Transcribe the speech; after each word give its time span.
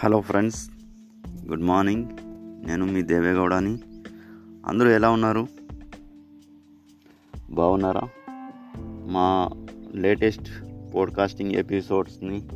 Hello 0.00 0.20
friends 0.20 0.70
good 1.48 1.62
morning. 1.62 2.04
నేను 2.66 2.86
మీ 2.86 3.02
దేవేగౌడని. 3.02 3.78
అందరూ 4.66 4.90
ఎలా 4.90 5.10
ఉన్నారు? 5.10 5.46
బాగున్నారా? 7.50 8.00
మా 9.10 9.48
లేటెస్ట్ 9.94 10.48
పోడ్కాస్టింగ్ 10.94 11.52
ఎపిసోడ్స్ని 11.52 12.48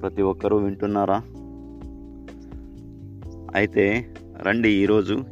ప్రతి 0.00 0.22
ఒక్కరూ 0.22 0.56
వింటున్నారా? 0.56 1.22
అయితే 3.54 4.14
రండి 4.42 4.68
ఈరోజు 4.68 5.24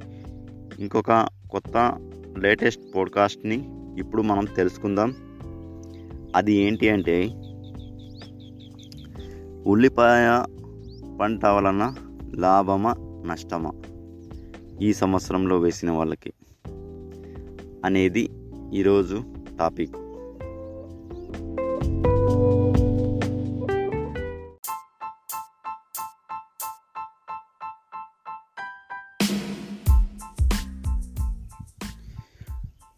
ఇంకొక 0.79 1.29
కొత్త 1.51 1.99
లేటెస్ట్ 2.39 2.96
పోడ్కాస్ట్ని 2.96 3.69
ఇప్పుడు 3.99 4.23
మనం 4.23 4.45
తెలుసుకుందాం. 4.45 5.15
అది 6.37 6.55
ఏంటి 6.55 6.89
అంటే 6.89 7.27
ఉల్లిపాయ 9.66 10.45
పంట 11.20 11.46
వలన 11.46 11.95
లాభమా 12.34 12.95
నష్టమా? 13.27 13.73
ఈ 14.82 14.92
సంవత్సరంలో 14.92 15.59
వేసిన 15.59 15.90
వాళ్ళకి 15.90 16.32
అనేది 17.84 18.30
ఈరోజు 18.74 19.23
టాపిక్. 19.59 19.96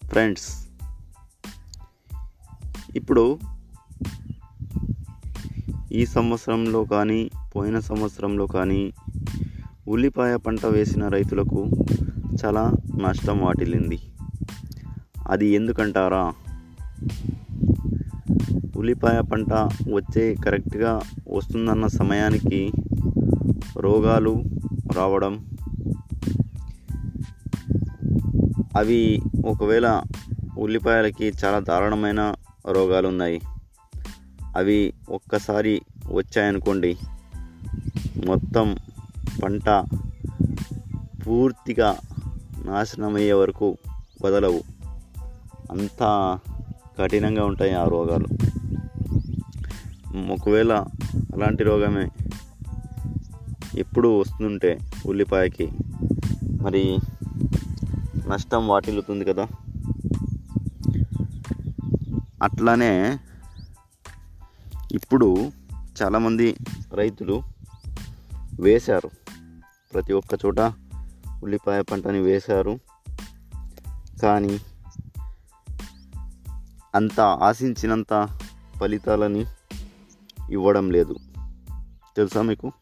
ఫ్రెండ్స్ 0.05 0.67
ఇప్పుడు 2.97 3.39
ఈ 5.93 6.07
సంవత్సరంలో 6.07 6.85
కానీ 6.85 7.31
పోయిన 7.57 7.79
సంవత్సరంలో 7.79 8.47
కానీ 8.47 8.93
ఉల్లిపాయ 9.89 10.37
పంట 10.37 10.67
వేసిన 10.67 11.09
రైతులకు 11.09 11.71
చాలా 12.45 12.73
నష్టం 13.01 13.41
వాటిల్లింది. 13.41 13.99
అది 15.29 15.47
ఎందుకంటారా? 15.47 16.33
ఉల్లిపాయ 18.77 19.21
పంట 19.33 19.53
వచ్చే 19.95 20.35
కరెక్ట్గా 20.35 21.01
వస్తుందన్న 21.29 21.87
సమయానికి 21.87 22.73
రోగాలు 23.81 24.43
రావడం. 24.95 25.47
అవి 28.77 29.21
ఒకవేళ 29.47 30.03
ఉల్లిపాయలకి 30.59 31.33
చాలా 31.45 31.59
దారుణమైన 31.59 32.35
రోగాలు 32.71 33.09
ఉన్నాయి 33.09 33.41
అవి 34.57 34.93
ఒక్కసారి 35.11 35.81
వచ్చాయనుకోండి. 36.13 36.97
మొత్తం 38.25 38.77
పంట 39.43 39.85
పూర్తిగా 41.27 41.99
నాశనమయ్యే 42.65 43.33
వరకు 43.33 43.77
వదలవు. 44.25 44.61
అంత 45.71 46.39
కఠినంగా 46.99 47.45
ఉంటాయి 47.45 47.73
ఆ 47.73 47.85
రోగాలు. 47.89 48.29
ఒకవేళ 50.33 50.85
అలాంటి 51.17 51.65
రోగమే 51.65 52.09
ఎప్పుడు 53.79 54.21
వస్తుంటే 54.21 54.79
ఉల్లిపాయకి 55.07 55.71
మరి 56.63 56.99
నష్టం 58.29 58.69
వాటిల్లుతుంది 58.69 59.25
కదా. 59.25 59.49
అట్లానే 62.43 63.19
ఇప్పుడు 64.93 65.53
చాలామంది 66.03 66.57
రైతులు 66.95 67.56
వేశారు. 68.61 69.11
ప్రతి 69.93 70.13
ఒక్క 70.13 70.39
చోట 70.47 70.61
ఉల్లిపాయ 71.43 71.83
పంటని 71.83 72.19
వేశారు. 72.19 72.79
కానీ 74.23 74.61
అంత 76.95 77.21
ఆశించినంత 77.21 78.39
ఫలితాలని 78.81 79.45
ఇవ్వడం 80.51 80.91
లేదు. 80.91 81.17
తెలుసా 82.17 82.43
మీకు? 82.43 82.73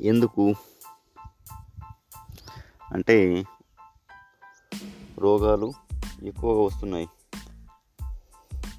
ఎందుకు? 0.00 0.54
అంటే 2.92 3.44
రోగాలు 5.18 5.72
ఎక్కువగా 6.22 6.60
వస్తున్నాయి. 6.60 7.08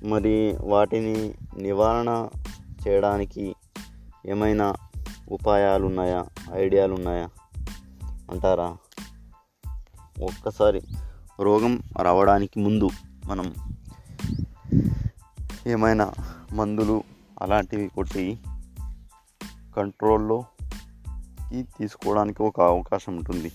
మరి 0.04 0.58
వాటిని 0.62 1.34
నివారణ 1.58 2.28
చేయడానికి 2.88 3.56
ఏమైనా 4.26 4.74
ఉపాయాలు 5.30 5.86
ఉన్నాయా 5.86 6.26
ఐడియాలు 6.54 6.94
ఉన్నాయా 6.94 7.30
అంటారా? 8.32 8.78
ఒక్కసారి 10.24 10.82
రోగం 11.40 11.84
రావడానికి 12.02 12.60
ముందు 12.60 12.90
మనం 13.26 13.54
ఏమైనా 15.68 16.14
మందులు 16.54 17.04
అలాంటివి 17.42 17.88
కొట్టి 17.88 18.40
కంట్రోల్లో 19.78 20.46
తీసుకోవడానికి 21.62 22.44
ఒక 22.44 22.62
అవకాశం 22.62 23.16
ఉంటుంది. 23.16 23.52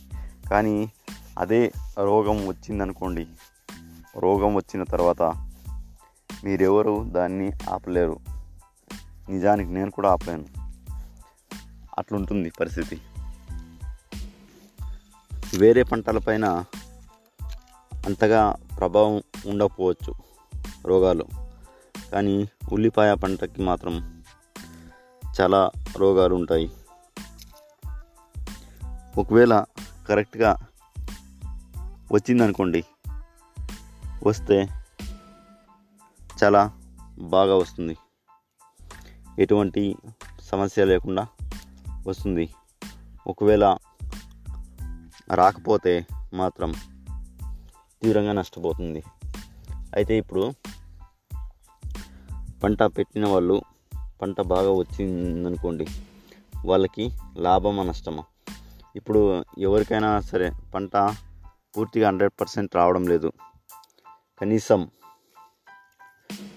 కానీ 0.51 0.93
అదే 1.39 1.73
రోగం 1.99 2.47
వచ్చిందనుకోండి 2.47 3.27
రోగం 4.19 4.55
వచ్చిన 4.55 4.83
తర్వాత 4.83 5.23
మీరెవరు? 6.45 7.05
దాన్ని 7.05 7.53
ఆపలేరు. 7.71 8.19
నిజానికి 9.29 9.71
నేను 9.71 9.91
కూడా 9.91 10.13
ఆపలేను. 10.13 10.60
అట్లుంటుంది 12.01 12.51
పరిస్థితి. 12.51 13.01
వేరే 15.59 15.83
పంటలపైన 15.83 16.65
అంతగా 18.05 18.57
ప్రభావం 18.79 19.23
ఉండకపోవచ్చు 19.47 20.15
రోగాలు. 20.85 21.27
కానీ 22.13 22.49
ఉల్లిపాయ 22.73 23.15
పంటకి 23.15 23.63
మాత్రం 23.63 24.23
చాలా 25.41 25.71
రోగాలు 25.97 26.35
ఉంటాయి 26.35 26.71
ఒకవేళ 29.19 29.65
కరెక్ట్గా 30.09 30.57
వచ్చిందనుకోండి 32.13 32.85
వస్తే 34.27 34.69
చాలా 36.45 36.73
బాగా 37.19 37.55
వస్తుంది. 37.57 37.97
ఎటువంటి 39.39 39.97
సమస్య 40.41 40.85
లేకుండా 40.85 41.27
వస్తుంది. 42.07 42.55
ఒకవేళ 43.27 43.77
రాకపోతే 45.35 46.07
మాత్రం 46.35 46.73
తీవ్రంగా 48.03 48.33
నష్టపోతుంది. 48.33 49.03
అయితే 49.95 50.17
ఇప్పుడు 50.17 50.53
పంట 52.65 52.83
పెట్టిన 52.83 53.27
వాళ్ళు 53.29 53.63
పంట 54.23 54.41
బాగా 54.41 54.71
వచ్చిందనుకోండి 54.71 55.87
వాళ్ళకి 56.65 57.11
లాభమా 57.37 57.83
నష్టమా? 57.83 58.25
ఇప్పుడు 58.97 59.45
ఎవరికైనా 59.59 60.21
సరే 60.21 60.53
పంట 60.75 60.97
పూర్తిగా 61.77 62.09
హండ్రెడ్ 62.09 62.41
పర్సెంట్ 62.41 62.77
రావడం 62.77 63.07
లేదు. 63.07 63.33
కనీసం 64.41 64.91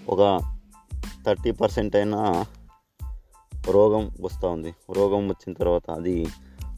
ఒక 0.09 0.41
థర్టీ 1.25 1.51
పర్సెంట్ 1.51 1.95
అయినా 1.95 2.45
రోగం 3.71 4.11
వస్తూ 4.21 4.47
ఉంది. 4.47 4.75
రోగం 4.93 5.27
వచ్చిన 5.27 5.53
తర్వాత 5.53 5.91
అది 5.91 6.27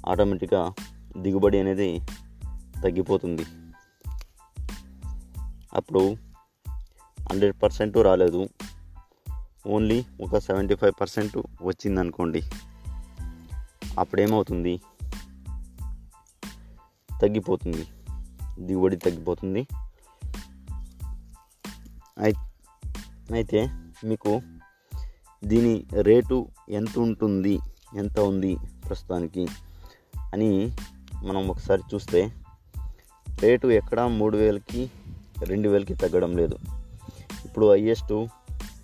ఆటోమేటిక్గా 0.10 0.74
దిగుబడి 1.18 1.60
అనేది 1.60 2.00
తగ్గిపోతుంది. 2.84 3.46
అప్పుడు 5.74 6.16
హండ్రెడ్ 7.30 7.64
పర్సెంట్ 7.64 7.98
రాలేదు. 7.98 8.48
ఓన్లీ 9.68 10.06
ఒక 10.22 10.38
సెవెంటీ 10.38 10.76
ఫైవ్ 10.76 10.94
పర్సెంట్ 11.02 11.38
వచ్చిందనుకోండి. 11.38 12.42
అప్పుడేమవుతుంది? 14.00 14.82
తగ్గిపోతుంది. 17.22 17.88
దిగుబడి 18.60 18.96
తగ్గిపోతుంది. 18.98 19.68
అయితే 23.34 23.68
మీకు 24.04 24.42
దీని 25.44 25.84
రేటు 26.02 26.48
ఎంత 26.70 27.00
ఉంటుంది 27.00 27.60
ఎంత 27.96 28.20
ఉంది 28.20 28.58
ప్రస్తుతానికి? 28.90 29.48
అని 30.34 30.72
మనం 31.24 31.48
ఒకసారి 31.48 31.82
చూస్తే 31.96 32.32
రేటు 33.40 33.68
ఎక్కడ 33.68 34.02
మూడు 34.02 34.38
వేలకి 34.38 34.92
రెండు 35.44 35.70
వేలకి 35.70 35.94
తగ్గడం 35.94 36.38
లేదు. 36.38 36.58
ఇప్పుడు 37.46 37.72
హయ్యెస్ట్ 37.72 38.28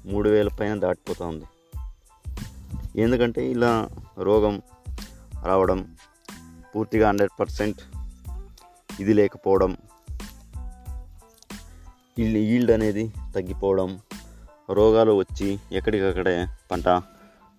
మూడు 0.06 0.30
వేల 0.30 0.48
పైన 0.48 0.80
దాటిపోతూ 0.80 1.25
ఉంది. 1.25 1.45
ఎందుకంటే 3.01 3.51
ఇలా 3.51 3.89
రోగం 4.18 4.62
రావడం 5.44 5.95
పూర్తిగా 6.75 7.07
హండ్రెడ్ 7.07 7.39
పర్సెంట్ 7.39 7.81
ఇది 9.00 9.13
లేకపోవడం 9.13 9.77
ఈల్డ్ 12.19 12.71
అనేది 12.71 13.13
తగ్గిపోవడం 13.36 14.00
రోగాలు 14.73 15.12
వచ్చి 15.12 15.59
ఎక్కడికక్కడే 15.71 16.47
పంట 16.71 16.88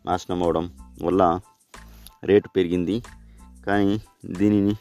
నాశనం 0.06 0.43
అవడం 0.43 0.70
వల్ల 1.03 1.41
రేటు 2.25 2.49
పెరిగింది. 2.49 3.03
కానీ 3.67 4.00
దీనిని 4.25 4.75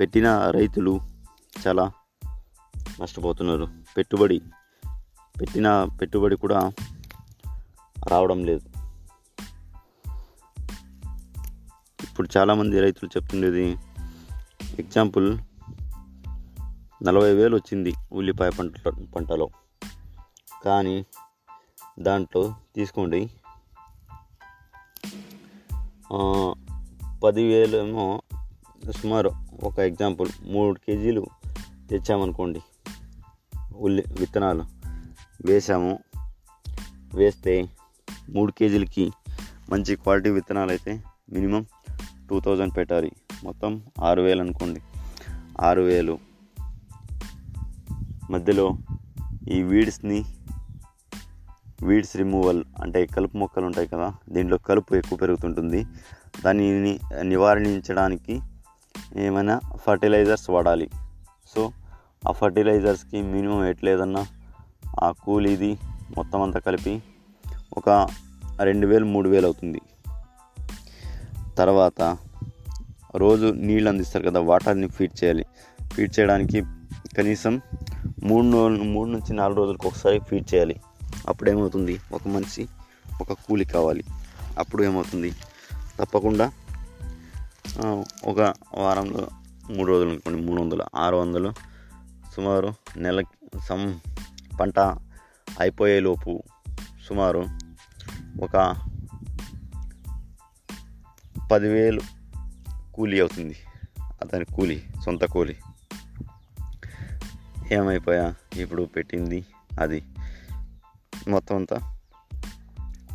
పెట్టిన 0.00 0.50
రైతులు 0.50 1.00
చాలా 1.66 1.92
నష్టపోతున్నారు. 3.00 3.68
పెట్టుబడి 3.96 4.42
పెట్టిన 5.40 5.88
పెట్టుబడి 6.00 6.36
కూడా 6.36 6.72
రావడం 8.08 8.44
లేదు. 8.44 8.62
ఇప్పుడు 12.02 12.28
చాలామంది 12.36 12.80
రైతులు 12.80 13.10
చెప్తుండేది 13.16 13.78
ఎగ్జాంపుల్ 14.78 15.38
నలభై 17.02 17.34
వేలు 17.34 17.56
వచ్చింది 17.56 17.94
ఉల్లిపాయ 18.12 18.50
పంట 18.50 18.88
పంటలో. 18.88 19.48
కానీ 20.64 21.06
దాంట్లో 21.98 22.54
తీసుకోండి. 22.76 23.30
పదివేలు 27.24 27.76
ఏమో 27.76 28.22
సుమారు 28.90 29.30
ఒక 29.62 29.78
ఎగ్జాంపుల్ 29.78 30.28
మూడు 30.42 30.78
కేజీలు 30.78 31.26
తెచ్చామనుకోండి. 31.90 32.60
ఉల్లి 33.76 34.04
విత్తనాలు 34.18 34.64
వేసాము. 35.46 35.98
వేస్తే 37.14 37.68
మూడు 38.30 38.52
కేజీలకి 38.52 39.12
మంచి 39.70 39.96
క్వాలిటీ 39.96 40.30
విత్తనాలు 40.30 40.70
అయితే 40.70 41.02
మినిమం 41.32 41.66
టూ 42.30 42.40
థౌజండ్ 42.40 42.76
పెట్టాలి. 42.76 43.12
మొత్తం 43.44 43.82
ఆరు 44.00 44.22
వేలు 44.22 44.40
అనుకోండి. 44.40 44.82
ఆరు 45.60 45.80
వేలు. 45.80 46.18
మధ్యలో 48.30 48.78
ఈ 49.50 49.62
వీడ్స్ని 49.62 50.24
వీడ్స్ 51.82 52.16
రిమూవల్ 52.16 52.64
అంటే 52.82 53.06
కలుపు 53.06 53.36
మొక్కలు 53.36 53.66
ఉంటాయి 53.66 53.88
కదా 53.88 54.14
దీంట్లో 54.28 54.58
కలుపు 54.58 54.94
ఎక్కువ 54.94 55.18
పెరుగుతుంటుంది. 55.18 55.86
దానిని 56.44 57.00
నివారించడానికి 57.22 58.40
ఏమైనా 59.16 59.60
ఫర్టిలైజర్స్ 59.76 60.50
వాడాలి. 60.50 60.90
సో 61.54 61.70
ఆ 62.28 62.32
ఫర్టిలైజర్స్కి 62.32 63.22
మినిమం 63.22 63.66
ఎట్లేదన్నా 63.66 64.26
ఆ 65.02 65.10
కూలీది 65.10 65.78
మొత్తం 66.16 66.42
అంతా 66.42 66.58
కలిపి 66.58 67.02
ఒక 67.76 68.08
రెండు 68.62 68.86
వేలు 68.86 69.04
మూడు 69.04 69.28
వేలు 69.28 69.46
అవుతుంది. 69.46 69.80
తర్వాత 71.58 72.16
రోజు 73.16 73.46
నీళ్ళు 73.46 73.88
అందిస్తారు 73.88 74.30
కదా 74.30 74.40
వాటర్ని 74.40 74.88
ఫీడ్ 74.88 75.24
చేయాలి. 75.24 75.46
ఫీడ్ 75.92 76.20
చేయడానికి 76.20 76.62
కనీసం 77.18 77.60
మూడు 78.22 78.52
రోజులు 78.52 78.84
మూడు 78.84 79.10
నుంచి 79.10 79.32
నాలుగు 79.34 79.58
రోజులకు 79.58 79.88
ఒకసారి 79.88 80.18
ఫీడ్ 80.18 80.54
చేయాలి. 80.54 80.80
అప్పుడు 81.28 81.50
ఏమవుతుంది 81.50 82.00
ఒక 82.12 82.28
మనిషి 82.28 82.68
ఒక 83.20 83.32
కూలి 83.32 83.64
కావాలి. 83.64 84.04
అప్పుడు 84.58 84.82
ఏమవుతుంది 84.82 85.34
తప్పకుండా 86.00 86.52
ఒక 88.24 88.54
వారంలో 88.74 89.28
మూడు 89.70 89.88
రోజులు 89.88 90.10
అనుకోండి 90.10 90.42
మూడు 90.42 90.60
వందలు 90.62 90.84
ఆరు 90.96 91.16
వందలు 91.16 91.52
సుమారు 92.36 92.74
నెల 92.96 93.22
సం 93.68 94.00
పంట 94.60 94.78
అయిపోయేలోపు 95.60 96.42
సుమారు 97.08 97.46
ఒక 98.42 98.76
పదివేలు 101.52 102.00
కూలీ 102.94 103.20
అవుతుంది. 103.20 103.56
అతని 103.98 104.44
కూలీ 104.44 104.82
సొంత 105.04 105.24
కూలీ. 105.24 105.56
ఏమైపోయా? 107.72 108.34
ఇప్పుడు 108.56 108.82
పెట్టింది 108.82 109.46
అది. 109.80 110.04
మొత్తం 111.28 111.56
అంతా 111.56 111.98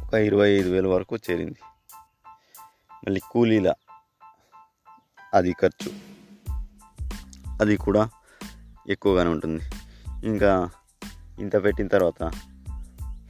ఒక 0.08 0.14
ఇరవై 0.14 0.50
ఐదు 0.50 0.70
వేల 0.70 0.88
వరకు 0.88 1.18
చేరింది. 1.18 1.56
మళ్ళీ 2.94 3.22
కూలీల 3.32 3.74
అది 5.34 5.54
ఖర్చు. 5.54 5.92
అది 7.62 7.78
కూడా 7.78 8.10
ఎక్కువగానే 8.90 9.30
ఉంటుంది. 9.30 9.64
ఇంకా 10.24 10.70
ఇంత 11.40 11.64
పెట్టిన 11.64 11.88
తర్వాత 11.88 12.32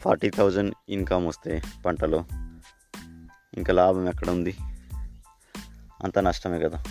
ఫార్టీ 0.01 0.29
థౌజండ్ 0.29 0.75
ఇన్కమ్ 0.89 1.27
వస్తే 1.27 1.61
పంటలో 1.85 2.25
ఇంకా 3.53 3.73
లాభం 3.73 4.09
ఎక్కడ 4.09 4.29
ఉంది? 4.29 4.57
అంత 6.03 6.19
నష్టమే 6.19 6.59
కదా. 6.59 6.83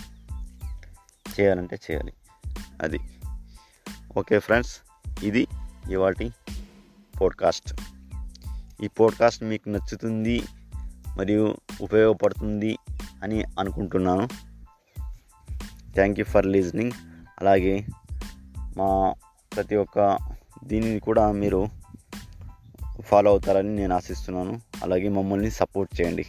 చేయాలంటే 1.39 1.79
చేయాలి. 1.91 2.13
అది. 2.81 2.99
ఓకే 4.17 4.39
ఫ్రెండ్స్ 4.39 4.81
ఇది 5.23 5.47
ఇవాటి 5.91 6.33
పోడ్కాస్ట్ 7.21 7.81
ఈ 8.83 8.87
పోడ్కాస్ట్ 8.87 9.43
మీకు 9.43 9.69
నచ్చుతుంది 9.69 10.41
మరియు 11.17 11.57
ఉపయోగపడుతుంది 11.81 12.77
అని 13.23 13.43
అనుకుంటున్నాను. 13.59 14.27
థ్యాంక్ 15.93 16.19
యూ 16.19 16.25
ఫర్ 16.25 16.45
లిజనింగ్ 16.45 16.91
అలాగే 17.39 17.85
మా 18.77 19.13
ప్రతి 19.55 19.75
ఒక్క 19.75 20.17
దీనిని 20.63 20.99
కూడా 20.99 21.31
మీరు 21.31 21.67
ఫాలో 23.01 23.31
అవుతారని 23.31 23.75
నేను 23.75 23.95
ఆశిస్తున్నాను. 23.95 24.61
అలాగే 24.83 25.09
మమ్మల్ని 25.09 25.51
సపోర్ట్ 25.51 26.01
చేయండి. 26.01 26.25